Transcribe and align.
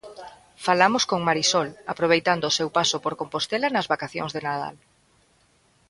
Falamos 0.65 1.03
con 1.09 1.19
Marisol, 1.27 1.69
aproveitando 1.93 2.43
o 2.47 2.55
seu 2.57 2.69
paso 2.77 2.97
por 3.03 3.13
Compostela 3.21 3.67
nas 3.71 3.89
vacacións 3.93 4.31
de 4.35 4.41
Nadal. 4.47 4.75